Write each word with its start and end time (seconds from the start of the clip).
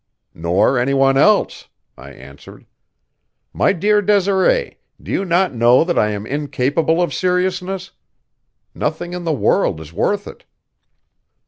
"Nor 0.33 0.79
any 0.79 0.95
one 0.95 1.15
else," 1.15 1.69
I 1.95 2.09
answered. 2.09 2.65
"My 3.53 3.71
dear 3.71 4.01
Desiree, 4.01 4.79
do 4.99 5.11
you 5.11 5.23
not 5.23 5.53
know 5.53 5.83
that 5.83 5.99
I 5.99 6.09
am 6.09 6.25
incapable 6.25 7.03
of 7.03 7.13
seriousness? 7.13 7.91
Nothing 8.73 9.13
in 9.13 9.25
the 9.25 9.31
world 9.31 9.79
is 9.79 9.93
worth 9.93 10.25
it." 10.25 10.43